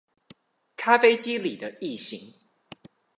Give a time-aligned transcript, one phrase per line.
[0.77, 2.33] 咖啡機裡的異型